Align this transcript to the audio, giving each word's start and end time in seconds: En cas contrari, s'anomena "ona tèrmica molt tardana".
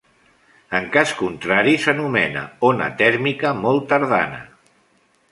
En 0.77 0.85
cas 0.93 1.11
contrari, 1.17 1.75
s'anomena 1.83 2.45
"ona 2.69 2.87
tèrmica 3.01 3.51
molt 3.65 3.85
tardana". 3.93 4.41